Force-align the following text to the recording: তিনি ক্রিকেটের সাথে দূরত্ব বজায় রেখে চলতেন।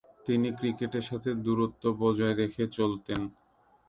তিনি 0.25 0.47
ক্রিকেটের 0.51 1.05
সাথে 1.09 1.29
দূরত্ব 1.45 1.83
বজায় 2.01 2.35
রেখে 2.35 2.63
চলতেন। 2.77 3.21